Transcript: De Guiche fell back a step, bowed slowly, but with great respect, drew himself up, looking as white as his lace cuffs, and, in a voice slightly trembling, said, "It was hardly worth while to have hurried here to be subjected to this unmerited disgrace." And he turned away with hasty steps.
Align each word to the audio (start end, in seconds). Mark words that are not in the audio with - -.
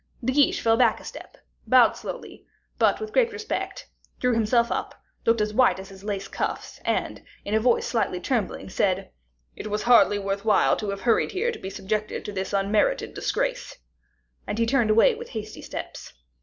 De 0.25 0.33
Guiche 0.33 0.59
fell 0.61 0.77
back 0.77 0.99
a 0.99 1.03
step, 1.03 1.37
bowed 1.67 1.95
slowly, 1.95 2.43
but 2.79 2.99
with 2.99 3.13
great 3.13 3.31
respect, 3.31 3.87
drew 4.19 4.33
himself 4.33 4.71
up, 4.71 4.99
looking 5.27 5.43
as 5.43 5.53
white 5.53 5.77
as 5.77 5.89
his 5.89 6.03
lace 6.03 6.27
cuffs, 6.27 6.79
and, 6.83 7.21
in 7.45 7.53
a 7.53 7.59
voice 7.59 7.85
slightly 7.85 8.19
trembling, 8.19 8.67
said, 8.67 9.11
"It 9.55 9.67
was 9.67 9.83
hardly 9.83 10.17
worth 10.17 10.43
while 10.43 10.75
to 10.77 10.89
have 10.89 11.01
hurried 11.01 11.33
here 11.33 11.51
to 11.51 11.59
be 11.59 11.69
subjected 11.69 12.25
to 12.25 12.31
this 12.31 12.51
unmerited 12.51 13.13
disgrace." 13.13 13.77
And 14.47 14.57
he 14.57 14.65
turned 14.65 14.89
away 14.89 15.13
with 15.13 15.29
hasty 15.29 15.61
steps. 15.61 16.11